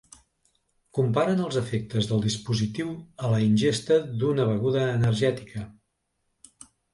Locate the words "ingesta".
3.49-3.99